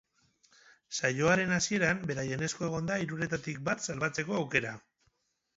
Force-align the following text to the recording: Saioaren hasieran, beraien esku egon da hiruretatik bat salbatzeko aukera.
Saioaren 0.99 1.53
hasieran, 1.57 2.01
beraien 2.13 2.45
esku 2.49 2.67
egon 2.71 2.89
da 2.93 2.97
hiruretatik 3.05 3.63
bat 3.71 3.89
salbatzeko 3.89 4.39
aukera. 4.41 4.77